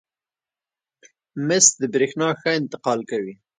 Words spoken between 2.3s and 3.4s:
ښه انتقال کوي.